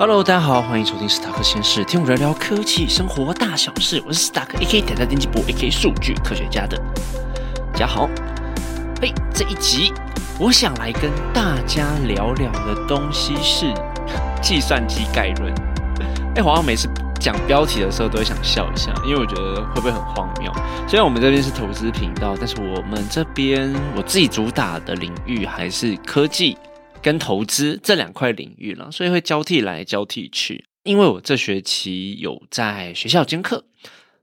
[0.00, 4.00] Hello，大家好，欢迎收听史塔克先生听我聊聊科技生活大小事。
[4.06, 6.80] 我是史塔克 AK 台大电机部 AK 数据科学家的。
[7.74, 8.08] 家好，
[9.02, 9.92] 嘿，这一集
[10.38, 13.74] 我想来跟大家聊聊的东西是
[14.40, 15.52] 计算机概论。
[16.36, 16.88] 哎，好像每次。
[17.18, 20.52] 讲标题的时候都会想笑一下，因为我觉得会不会很荒谬？
[20.86, 26.56] 虽然我们这边是投资频道，但是我们这边我自己主打的领域还是科技
[27.02, 30.64] 跟投资这两块领域了，所以会交替来交替去。
[30.84, 33.64] 因为我这学期有在学校兼课，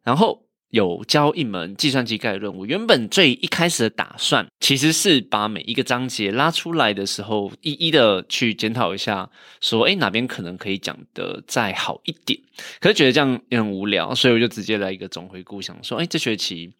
[0.04, 0.44] 然后。
[0.72, 2.54] 有教一门计算机概论。
[2.54, 9.30] 我原本最一开始的打算，其实是把每一个章节拉出来的时候，一一的去检讨一下，
[9.62, 12.38] 说，哎，哪边可能可以讲的再好一点。
[12.82, 16.74] 可是觉得这样也很无聊，所以我就直接来一个总回顾，想说，哎，这学期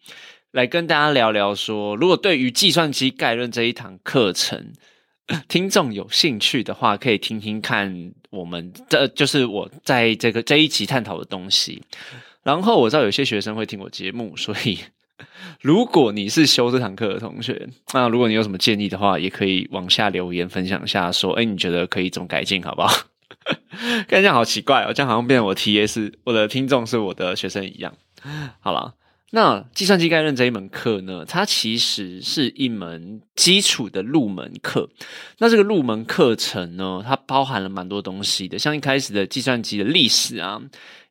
[0.50, 4.74] 来跟大家聊聊，说，如果对于计算机概论这一堂课程，
[5.48, 11.82] 听众有兴趣的话，可以听听看我们这就是我在这个这一期探讨的东西。
[12.42, 14.78] 然后我知道有些学生会听我节目，所以
[15.60, 22.88] 如果你是修这堂课的同学，那如果你有什么建议的话，也可以往下留言分享一下，说，哎，你觉得可以怎么改进，好不好？
[24.06, 27.92] 看这样好奇怪哦，这样好像变成我 T A 是我的听众是我的学生一样。
[28.60, 28.94] 好了，
[29.32, 34.88] 那计算机概论这一门课呢，它其实是一门基础的入门课。
[35.38, 40.62] 那这个入门课程呢，它包含了蛮多东西的，像一开始的计算机的历史啊。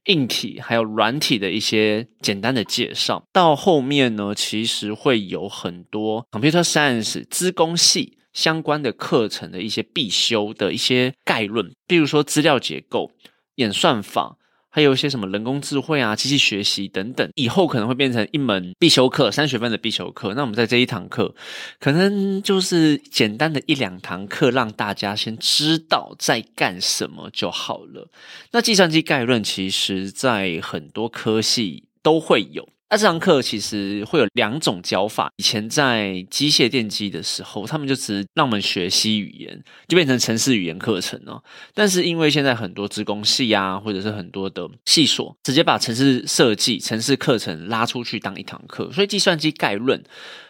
[0.05, 13.09] 硬体还有软体的一些简单的介绍，到后面呢，其实会有很多 computer science 资工系相关的课程的一些必修的一些概论，比如说资料结构、
[13.55, 14.37] 演算法。
[14.75, 20.33] 还有一些什么人工智慧啊、机器学习等等，以后可能会变成一门必修课，三学分的必修课。
[20.33, 21.33] 那我们在这一堂课，
[21.79, 28.09] 可能就是简单的一两堂课，让大家先知道在干什么就好了。
[28.51, 32.67] 那计算机概论，其实在很多科系都会有。
[32.95, 35.29] 那这堂课其实会有两种教法。
[35.35, 41.43] 以前在机械电机的时候，他们就只让我们学习语言，就变成城市语言课程哦。
[41.73, 50.01] 但是因为现在很多职工系啊，或者是很多的系所，直接把城市设计、城市课程拉出去当一堂课，所以计算机概论。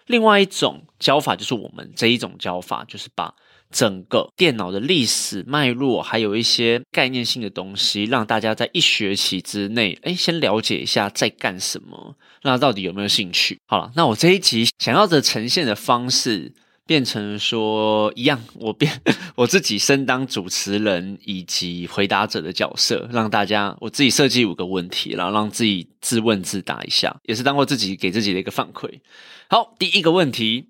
[0.06, 3.34] 另外一种教法就是我们这一种教法，就是把。
[3.76, 13.58] 整个电脑的历史脉络，还有一些概念性的东西，让大家在一学期之内，哎，先了解一下在干什么，那到底有没有兴趣？
[13.68, 16.54] 好了，那我这一集想要的呈现的方式，
[16.88, 19.02] 变成说一样，我变
[19.36, 28.90] 我自己身当主持人以及回答者的角色，让大家我自己设计五个问题，然后让自己自问自答一下，也是当过自己给自己的一个反馈。
[29.50, 30.70] 好，第一个问题。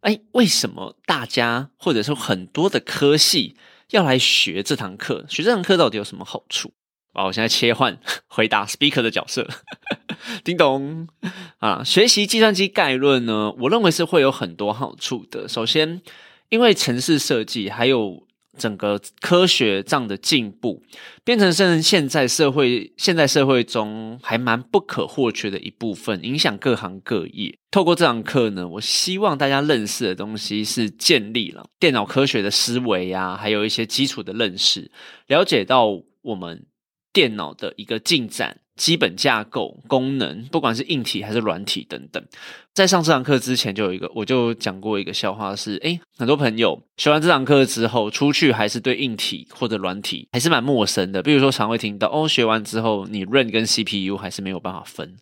[0.00, 3.56] 哎，为什么大家或者说很多的科系
[3.90, 5.26] 要来学这堂课？
[5.28, 6.72] 学这堂课到底有什么好处？
[7.12, 9.48] 啊，我现在切换 回答 speaker 的角色，
[10.44, 11.08] 叮咚
[11.58, 11.82] 啊！
[11.84, 15.48] 学习计算机概论呢，我认为是会有很多好处的。
[15.48, 16.00] 首先，
[16.48, 18.26] 因为城市设计还有。
[18.58, 20.82] 整个科学这样的进步，
[21.24, 27.56] 变成是现在社会现在社会中还蛮不可或缺的一部分，影响各行各业。
[27.70, 34.90] 透过这堂课呢，我希望大家认识的东西是建立了电脑科学的思维啊，还有一些基础的认识，
[35.28, 35.86] 了解到
[36.22, 36.66] 我们
[37.12, 38.58] 电脑的一个进展。
[38.80, 42.24] 基本架构、功能，不管是硬体还是软体等等，
[42.72, 51.22] 在上这堂课之前就有一个，我就讲过一个笑话，是诶很多朋友学完这堂课之后出去，还是对硬体或者软体还是蛮陌生的。
[51.22, 55.14] 比如说，常会听到哦，学完之后你 RAM 跟 CPU 还是没有办法分。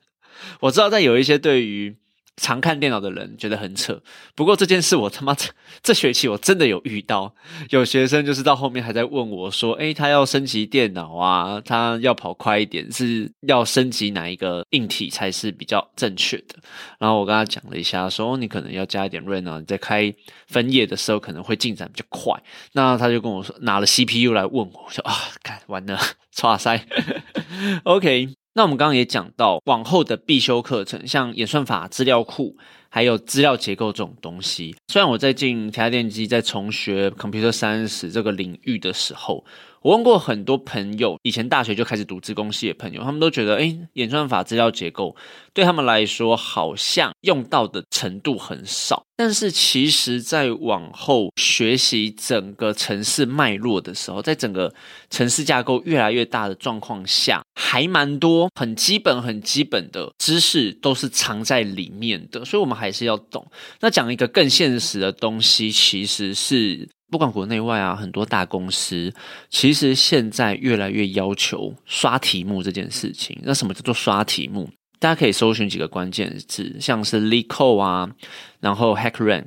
[0.60, 1.96] 我知道在有一些对于。
[2.40, 4.00] 常看电脑的人觉得很扯，
[4.34, 5.46] 不过这件事我他妈这
[5.82, 7.34] 这学期我真的有遇到，
[7.70, 16.54] 有学生就是到后面还在问我说：“诶，他要升级电脑啊，他要跑快一点，是要升级哪一个硬体才是比较正确的？”
[16.98, 20.14] 然后我跟他讲了一下，说：“你可能要加一点 RAM 啊，你在开
[20.46, 22.40] 分页的时候可能会进展比较快。”
[22.72, 25.98] 那他就跟我说拿了 CPU 来问我，我说：“啊，看完了，
[26.44, 26.86] 哇塞，
[27.84, 32.56] OK。”那我们刚刚也讲到，往后的必修课程，像演算法、资料库，
[32.88, 34.74] 还有资料结构这种东西。
[34.88, 39.44] 虽然我在进台电机，在重学 Computer Science 这个领域的时候。
[39.88, 45.16] 我问过很多朋友，以前大学就开始读资工系的朋友，他们都觉得，哎，演算法、资料结构
[45.54, 49.02] 对他们来说好像用到的程度很少。
[49.16, 54.74] 但是其实，在往后学习整个城市脉络的时候，在整个
[55.08, 62.44] 城市架构越来越大的状况下，还蛮多很基本、很基本的知识都是藏在里面的。
[62.44, 63.50] 所以，我们还是要懂。
[63.80, 66.86] 那讲一个更现实的东西，其实是。
[67.10, 69.12] 不管国内外啊，很多大公司
[69.48, 73.38] 其实现在越来越要求刷题目这件事情。
[73.42, 74.68] 那什么叫做刷题目？
[74.98, 78.10] 大家可以搜寻几个关键字，像是 LeetCode 啊，
[78.60, 79.46] 然后 HackRank，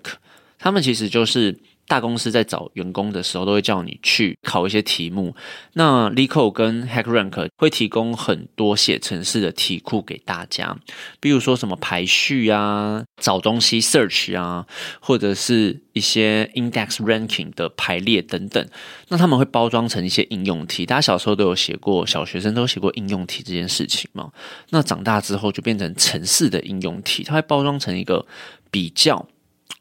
[0.58, 1.60] 他们其实就是。
[1.92, 5.36] 大公司在找员工的时候，都会叫你去考一些题目。
[5.74, 10.78] 那 Leeco 跟 HackRank 会提供很多写程式的题库给大家，
[11.20, 14.66] 比如说什么排序啊、找东西 search 啊，
[15.02, 18.66] 或者是一些 index ranking 的排列等等。
[19.10, 20.86] 那他们会包装成一些应用题。
[20.86, 24.32] 大家小时候都有写过，小学生都写过应用题这件事情嘛？
[24.70, 28.26] 那长大之后就变成城市的应用题，它会包装成一个
[28.72, 29.28] 比较，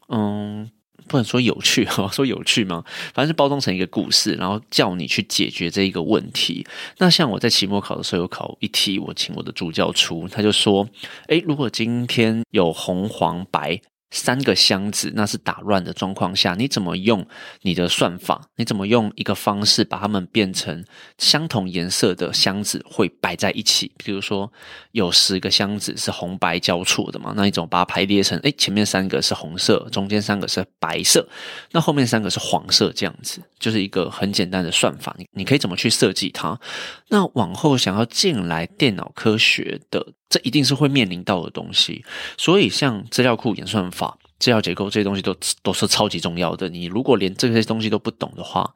[0.09, 0.69] 嗯。
[1.11, 2.83] 不能说有趣哈， 说有趣吗？
[3.13, 6.65] 反正是包装成一个故事，然后叫你去解决这一个问题。
[6.99, 10.87] 那像我在期末考的时候有考一题，我请我的助教出，他就说：，
[11.27, 13.81] 诶，如果今天有红黄白。
[14.11, 17.25] 三个箱子，那是打乱的状况下，你怎么用
[17.61, 18.41] 你的算法？
[18.57, 20.83] 你怎么用一个方式把它们变成
[21.17, 23.91] 相同颜色的箱子会摆在一起？
[23.97, 24.51] 比如说
[24.91, 28.37] 有十个箱子是红白交错的嘛，那你怎么把它排列成？
[28.43, 31.25] 哎，前面三个是红色，中间三个是白色，
[31.71, 35.15] 那后面三个是黄色，这样子就是一个很简单的算法。
[35.17, 36.59] 你你可以怎么去设计它？
[37.07, 40.05] 那往后想要进来电脑科学的。
[40.31, 42.05] 这一定是会面临到的东西，
[42.37, 46.69] 所以像资料库演算法、资料结构这些东西都都是超级重要的。
[46.69, 48.73] 你如果连这些东西都不懂的话，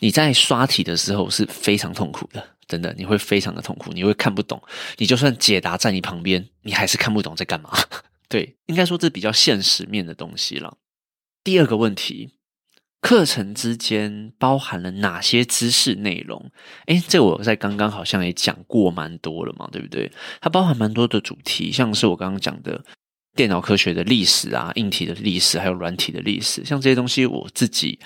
[0.00, 4.60] 你在刷题的时候是非常痛苦的，真的，你会非常的痛苦，你会看不懂。
[4.98, 7.70] 你就算解答在你旁边，你还是看不懂在干嘛。
[8.28, 10.76] 对，应该说这比较现实面的东西了。
[11.44, 12.35] 第二个问题。
[13.06, 16.50] 课程之间包含了哪些知识内容？
[16.86, 20.10] 诶，这我在刚刚好像也讲过蛮多了嘛，对不对？
[20.40, 22.84] 它包含蛮多的主题，像是我刚刚讲的
[23.36, 27.96] 电脑科学的历史啊、硬体的历史，还有软体的历史，像这些东西，我自己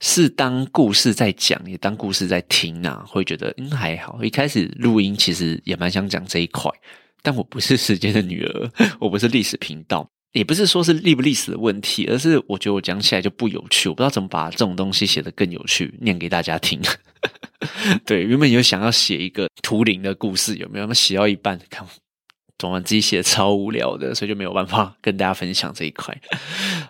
[0.00, 4.24] 是当故事在讲，也当故事在听啊，会觉得嗯还好。
[4.24, 6.72] 一开始录音其实也蛮想讲这一块，
[7.20, 8.70] 但我不是时间的女儿，
[9.00, 10.08] 我不是历史频道。
[10.32, 16.80] 也不是说是历不历史的问题，而是我觉得我讲起来就不有趣，我不知道怎么把这种东西写得更有趣，念给大家听。
[18.06, 20.86] 对，原本有想要写一个图灵的故事，有没有？
[20.86, 21.84] 那写到一半，看，
[22.58, 26.16] 总完自己写超无聊的，所以就没有办法跟大家分享这一块。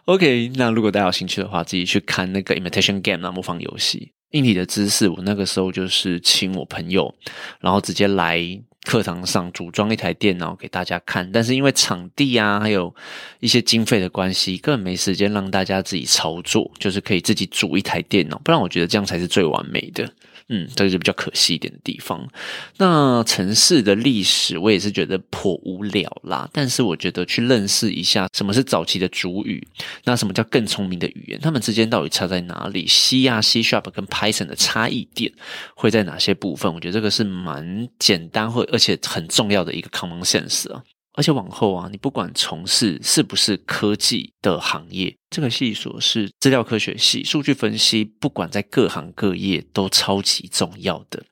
[0.04, 7.14] OK，那如果大家有兴趣的话，自己去看那个 Imitation Game 那模仿游戏硬体的知识，我那个时候就是请我朋友，
[7.60, 8.60] 然后直接来。
[8.84, 12.94] 课堂上组装一台电脑给大家看，但是因为场地啊，还有
[13.40, 20.10] 一些经费的关系，根本没时间让大家自己操作，就是可以自己组一台电脑，不然我觉得这样才是最完美的。
[20.52, 22.28] 嗯，这个就比较可惜一点的地方。
[22.76, 26.48] 那城市的历史，我也是觉得颇无聊啦。
[26.52, 29.64] 但是我觉得去认识一下什么是早期的主语，
[30.04, 35.32] 那什么叫更聪明的语言，它们之间到底差在哪里？C 啊，C Sharp 跟 Python 的差异点
[35.76, 36.74] 会在哪些部分？
[36.74, 40.82] 我觉得这个是蛮简单或而且很重要的一个 common sense 啊。
[41.14, 51.22] 而且往后啊，你不管从事是不是科技的行业，这个系所是资料科学系，数据分析，不管在各行各业都超级重要的。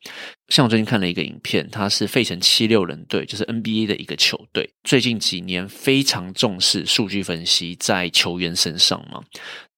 [0.49, 9.23] 像我最近看了一个影片，它是费城七六人队，就是 NBA 的一个球队，最近几年非常重视数据分析在球员身上嘛。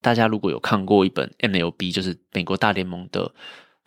[0.00, 3.34] 大家如果有看过一本 MLB，就是美国大联盟的。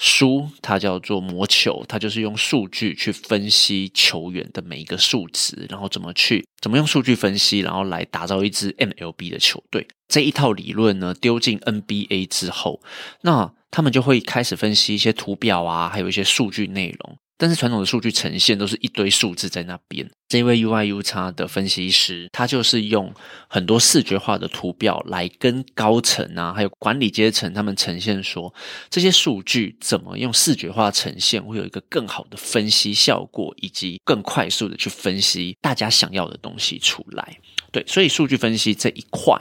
[0.05, 9.87] 书它叫做魔球，它就是用数据去分析球员的每一个数值，然后怎么去怎么用数据分析，然后来打造一支 MLB 的球队。
[10.09, 12.81] 这一套理论呢，丢进 NBA 之后，
[13.21, 17.17] 那他们就会开始分析一些图表啊，还有一些数据内容。
[17.37, 20.09] 但是传统的数据呈现都是一堆数字在那边。
[20.29, 23.13] 这位 U I U x 的分析师，他就是用
[23.47, 28.51] 很多视觉化的图表来跟高层啊，还有管理阶层他们呈现说，
[28.89, 37.37] 这些数据怎么用视觉化呈现，会有一个更好的分析效果，以及更快速的去分析大家想要的东西出来。
[37.73, 39.35] 对，所以数据分析这一块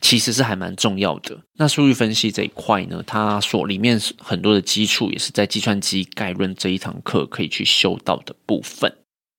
[0.00, 1.36] 其实是还蛮重要的。
[1.56, 8.90] 那数据分析这一块呢，它所里面很多的基础也是在计算机概论这一堂课可以去修到的部分。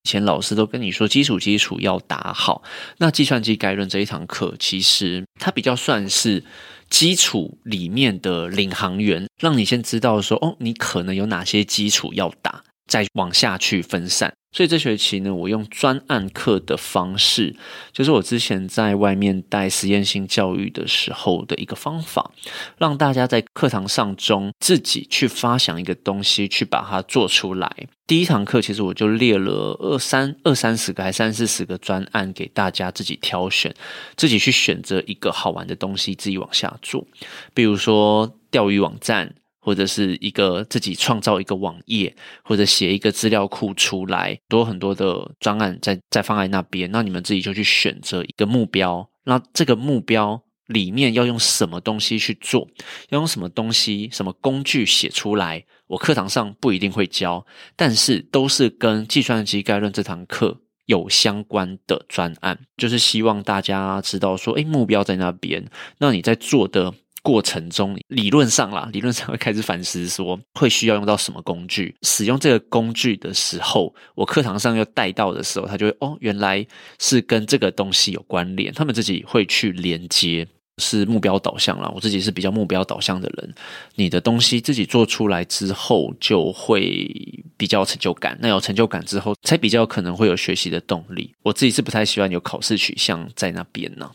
[0.04, 2.62] 以前老师都跟你说基础基础要打好。
[2.98, 6.44] 那计算机概论这一堂课，其实它比较算是
[6.90, 14.34] 基础里面的领航员，让你先知道说，哦，你可能有哪些基础要打，再往下去分散。
[14.52, 17.54] 所以这学期呢，我用专案课的方式，
[17.92, 22.32] 就是我之前在外面带实验性教育的时候的一个方法，
[22.78, 27.70] 让大家在课堂上中自己去发想一个东西，去把它做出来。
[28.08, 33.76] 第一堂课其实我就列了二三二三十个，还三四十个专案给大家自己挑选，
[34.16, 37.06] 自己去选择一个好玩的东西，自己往下做。
[37.54, 39.36] 比如说钓鱼网站。
[39.66, 52.68] 或者是一个自己创造一个网页，或者写一个资料库出来，多很多的专案在在放在那边，那你们自己就去选择一个目标，那这个目标里面要用什么东西去做，
[53.10, 57.44] 要用什么东西、什么工具写出来，我课堂上不一定会教，
[57.76, 65.68] 但是都是跟计算机概论这堂课有相关的专案，就是希望大家知道说，诶，目标在那边，
[65.98, 66.94] 那你在做的。
[67.26, 71.96] 过程中，理论上啦，理论上会开始反思，说会需要用到什么工具。
[72.04, 76.64] 使用这个工具的时候，我课堂上要带到的时候，他就会哦，原来
[77.00, 78.72] 是跟这个东西有关联。
[78.72, 81.92] 他们自己会去连接，是目标导向啦。
[81.96, 83.56] 我自己是比较目标导向的人。
[83.96, 87.10] 你的东西自己做出来之后，就会
[87.58, 88.38] 比较成就感。
[88.40, 91.34] 那有成就感之后，才比较可能会有学习的动力。
[91.42, 94.12] 我自己是不太喜欢有考试取向在那边呢。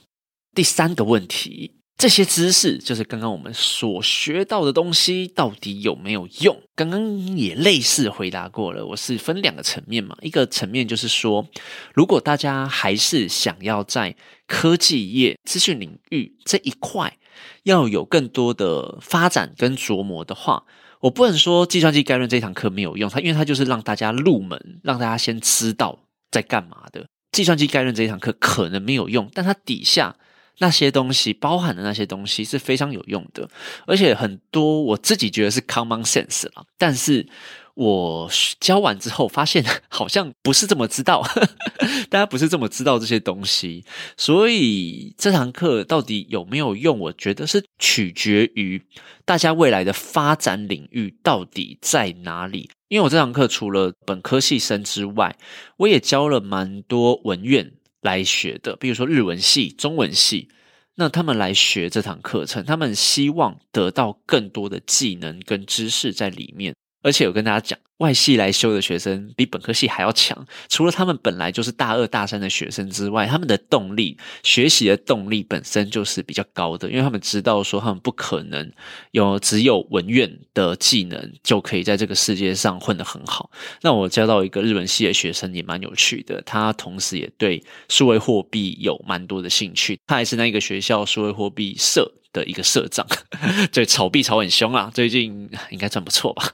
[0.54, 1.79] 第三个问题。
[2.00, 6.58] 这些知识就是刚刚我们所学到的东西，到底有没有用？
[6.74, 8.86] 刚刚也类似回答过了。
[8.86, 11.46] 我是分两个层面嘛，一个层面就是说，
[11.92, 14.16] 如果大家还是想要在
[14.46, 17.18] 科技业、资讯领域这一块
[17.64, 20.64] 要有更多的发展跟琢磨的话，
[21.00, 25.98] 我不能说计算机概论这堂课没有用，它因为它就是让大家入门，让大家先知道
[26.30, 27.04] 在干嘛的。
[27.32, 30.16] 计算机概论这一堂课可能没有用，但它底下。
[30.60, 33.48] 那些东西包含的那些东西是非常有用的，
[33.86, 37.26] 而且很多我自己觉得是 common sense 了，但是
[37.74, 41.22] 我教完之后发现好像不是这么知道，
[42.10, 43.84] 大家不是这么知道这些东西，
[44.18, 46.98] 所以这堂课到底有没有用？
[46.98, 48.82] 我觉得是取决于
[49.24, 52.70] 大家未来的发展领域到底在哪里。
[52.88, 55.36] 因为我这堂课除了本科系生之外，
[55.78, 57.72] 我也教了蛮多文院。
[58.00, 60.48] 来学的，比如说日文系、中文系，
[60.94, 66.74] 那他们来学这堂课程，他们希望得到更多的技能跟知识在里面。
[67.02, 70.46] 而且我跟大家讲，外系来修的学生比本科系还要强。
[70.68, 78.70] 除了他们本来就是大二大三的学生之外，他们的动力、学习的动力本身就是比较高的，因为他们知道说他们不可能
[79.12, 83.50] 有只有文院的技能就可以在这个世界上混得很好。
[83.82, 92.12] 那我教到一个日本系的学生也蛮有趣的，他同时也对数位货币有蛮多的兴趣，他还是那个学校数位货币社。
[92.32, 93.06] 的一个社长，
[93.72, 96.52] 对炒币炒很凶啊，最近应该赚不错吧？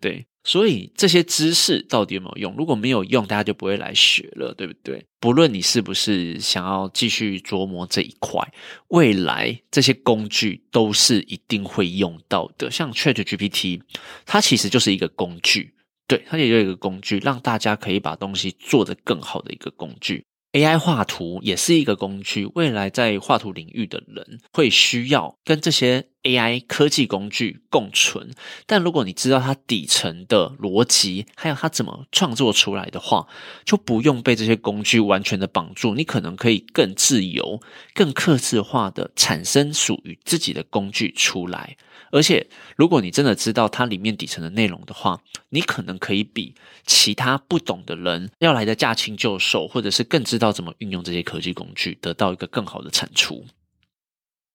[0.00, 2.54] 对，所以这些知识到底有没有用？
[2.56, 5.04] 如果没有用，大家就不会来学了，对不对？
[5.20, 8.40] 不论你是不是想要继续琢磨这一块，
[8.88, 12.70] 未来这些工具都是一定会用到的。
[12.70, 13.80] 像 Chat GPT，
[14.26, 15.74] 它其实就是一个工具，
[16.06, 20.24] 对，它也有一个工具，让大家可以把东西做得更好的一个工具。
[20.54, 28.30] AI 画图也是一个工具，未来在画图领域的人会需要跟这些 AI 科技工具共存。
[28.66, 33.26] 但如果你知道它底层的逻辑，还有它怎么创作出来的话，
[33.64, 37.60] 就不用被这些工具完全的绑住，你可能可以更自由、
[37.94, 41.76] 更克制化的产生属于自己的工具出来。
[42.10, 46.54] 而且，如果你真的知道它里面底层的内容的话，你可能可以比
[46.86, 53.44] 其他不懂的人要来的驾轻就熟，或者是更知道怎么运用这些科技工具，得到一个更好的产出。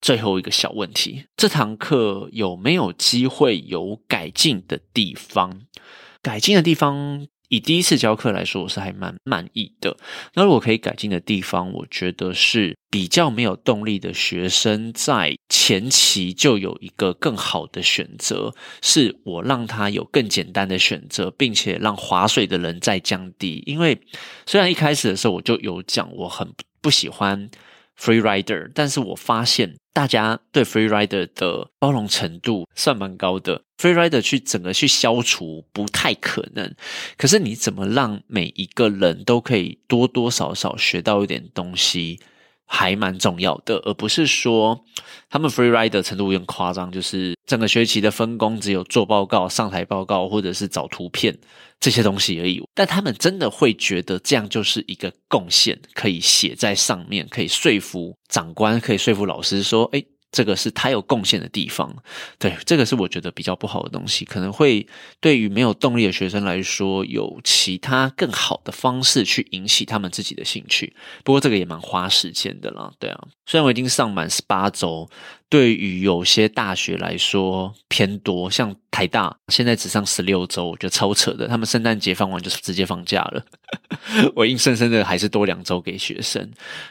[0.01, 5.61] 最后一个小问题：这堂课有没有机会有改进的地方？
[6.21, 7.27] 改进的地方。
[7.51, 9.97] 以第一次教课来说，我是还蛮满意的。
[10.35, 18.53] 那如果可以改进的地方，我觉得是比较没有动力的学生在前期就有一个更好的选择，
[18.83, 23.63] 是我让他有更简单的选择，并且让划水的人再降低。
[23.65, 23.99] 因为
[24.45, 26.47] 虽然一开始的时候我就有讲，我很
[26.81, 27.49] 不喜欢。
[27.99, 33.63] Free Rider，但是我发现大家对 Free Rider 的包容程度算蛮高的。
[33.77, 36.73] Free Rider 去整个去消除不太可能，
[37.17, 42.19] 可是你怎么让每一个人都可以多多少少学到一点东西，
[42.71, 44.79] 还蛮重要的，而不是说
[45.27, 51.35] 他们 freerider 程度有点夸张，就是整个学期的分工只有做报告、上台报告或者是找图片
[51.79, 52.63] 这些东西而已。
[52.75, 61.95] 但他们真的会觉得这样就是一个贡献，可以写在上面，可以说服长官，可以说服老师说：“哎。”这个是他有贡献的地方，
[62.37, 64.87] 对，这个是我觉得比较不好的东西，可能会
[65.19, 70.95] 对于没有动力的学生来说，有其他更好的方式去引起他们自己的兴趣。
[71.23, 75.09] 不过这个也蛮花时间的啦，对啊，虽然我已经上满十八周。
[75.49, 81.47] 对于有些大学来说偏多，像台大现在只上十六周，我觉得超扯的。
[81.47, 83.43] 他们圣诞节放完就是直接放假了，
[84.35, 86.47] 我硬生生的还是多两周给学生。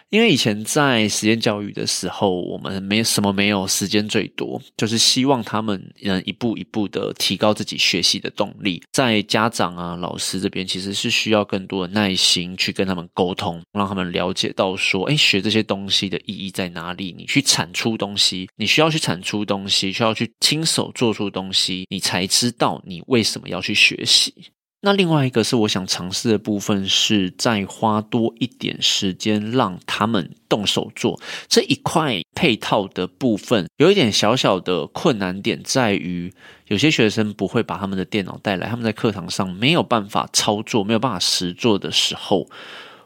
[0.08, 8.82] 因为以前在实验教育的时候，我们没什么没有时间最多，就是希望他们能一步一步的提高自己学习的动力。
[8.90, 17.14] 在家长啊、老师这边，其实是需要更多的耐心去跟他们沟通，让他们了解到说，哎，学这些东西的意义在哪里？
[17.16, 18.47] 你去产出东西。
[18.56, 24.34] 你需要去产出东西，需要去亲手做出东西，你才知道你为什么要去学习。
[24.80, 33.66] 那另外一个是我想尝试的部分，是再花多一点时间让他们动手做这一块配套的部分。
[33.78, 36.32] 有一点小小的困难点在于，
[36.68, 42.48] 有些学生不会把他们的电脑带来，他们在课堂上没有办法操作，没有办法实做的时候，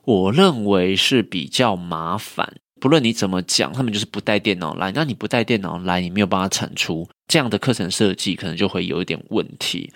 [0.05, 2.57] 我认为是比较麻烦。
[2.83, 4.91] 不论你怎么讲，他们就是不带电脑来。
[4.91, 9.93] 那你不带电脑来，你没有办法产出这样的课程设计，可能就会有一点问题。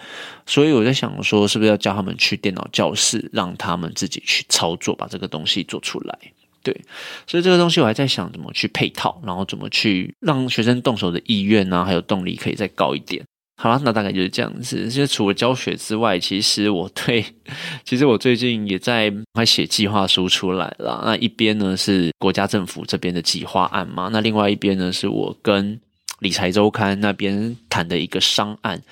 [0.47, 6.17] 所以我在想说，是不是要叫他们去电脑教室，让他们自己去操作，把这个东西做出来？
[6.63, 6.81] 对，
[7.27, 13.25] 所以这个东西我还在想怎么去配套，然后怎么去让学生动手的意愿啊，还有动力可以再高一点。
[13.59, 14.87] 好了，那大概就是这样子。
[14.89, 17.25] 其实除了教学之外，其实我对，
[17.85, 21.03] 其实我最近也在快写计划书出来了。
[21.07, 25.81] 那一边呢是国家政府这边的计划案嘛，那另外一边呢是我跟
[26.21, 28.83] 理财周刊那边谈的一个商案。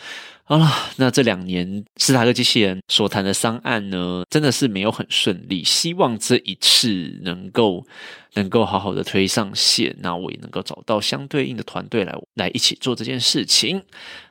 [0.46, 5.64] 好了，那这两年斯塔克机器人所谈的商案呢，真的是没有很顺利。
[5.64, 7.86] 希望这一次能够
[8.34, 13.82] 能够好好的推上线，那我也能够找到相对应的团队来来一起做这件事情。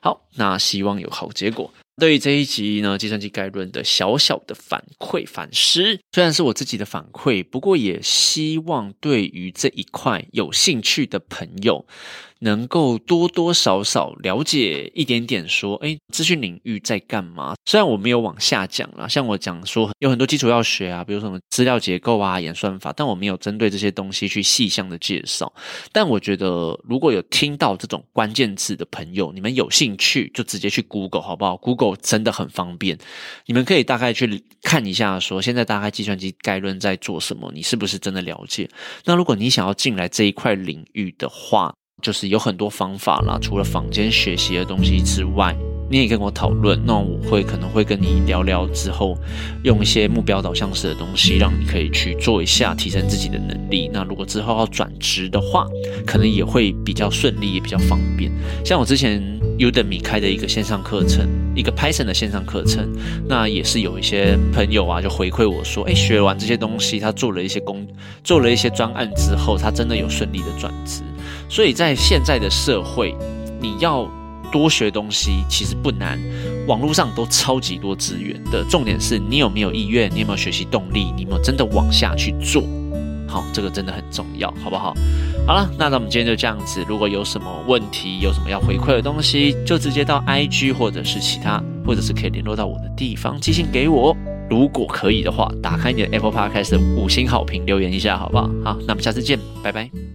[0.01, 1.73] 好，那希望有好结果。
[1.97, 11.85] 对于这一集呢，计算机概论的小小的反馈反思，虽然是我自己的反馈，不过也希望对于这一块有兴趣的朋友。
[12.43, 17.55] 能够多多少少了解一点点，说，哎，资讯领域在干嘛？
[17.65, 25.51] 虽然我没有往下讲了，像我讲说有很多基础要学啊，比如什么资料结构啊、演算法，但我没有针对这些东西去细项的介绍。
[25.93, 32.97] 但我觉得，如果有听到这种关键字的朋友，你们有兴趣就直接去 Google 好不好？Google 真的很方便，
[33.45, 38.69] 你们可以大概去看一下，说现在大概计算机概论在做什么，你是不是真的了解？
[39.05, 45.55] 那如果你想要进来这一块领域的话，就是有很多方法啦，除了坊间学习的东西之外，
[45.89, 46.77] 你也跟我讨论。
[46.85, 49.17] 那我会可能会跟你聊聊之后，
[49.63, 53.89] 用一些目标导向式的东西，让你可以去做一下，提升自己的能力。
[53.93, 55.65] 那如果之后要转职的话，
[56.05, 58.29] 可能也会比较顺利，也比较方便。
[58.65, 59.21] 像我之前
[59.59, 61.25] Udemy 开的一个线上课程，
[61.55, 62.91] 一个 Python 的线上课程，
[63.29, 67.87] 那也是有一些朋友啊，就回馈我说，哎，学完这些东西，他做了一些工，
[68.25, 71.01] 做了一些专案之后，他真的有顺利的转职。
[71.49, 73.15] 所以在现在的社会，
[73.61, 74.07] 你要
[74.51, 76.19] 多学东西其实不难，
[76.67, 78.63] 网络上都超级多资源的。
[78.69, 82.63] 重点是你有没有意愿，你有没有学习动力，你有没有真的往下去做
[83.27, 84.93] 好，这个真的很重要，好不好？
[85.47, 86.85] 好了，那我们今天就这样子。
[86.87, 94.15] 如果有什么问题，有什么要回馈的东西，就直接到 IG 或者是其他，或者是可以联络到我的地方寄信给我。
[94.49, 98.43] 如果可以的话，打开你的 Apple Podcast 五星好评，留言一下，好不好？
[98.63, 100.13] 好，那我们下次见，拜拜。